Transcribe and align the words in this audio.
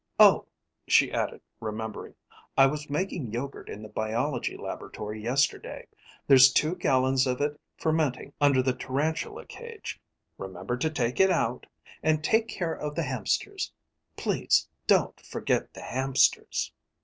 "Oh," 0.19 0.47
she 0.87 1.11
added, 1.11 1.41
remembering, 1.59 2.15
"I 2.57 2.65
was 2.65 2.89
making 2.89 3.31
yogurt 3.31 3.69
in 3.69 3.83
the 3.83 3.87
biology 3.87 4.57
laboratory 4.57 5.21
yesterday. 5.21 5.85
There's 6.25 6.51
two 6.51 6.75
gallons 6.75 7.27
of 7.27 7.39
it 7.39 7.61
fermenting 7.77 8.33
under 8.41 8.63
the 8.63 8.73
tarantula 8.73 9.45
cage. 9.45 10.01
Remember 10.39 10.75
to 10.75 10.89
take 10.89 11.19
it 11.19 11.29
out. 11.29 11.67
And 12.01 12.23
take 12.23 12.47
care 12.47 12.73
of 12.73 12.95
the 12.95 13.03
hamsters. 13.03 13.71
Please 14.17 14.67
don't 14.87 15.21
forget 15.23 15.71
the 15.75 15.81
hamsters." 15.83 16.73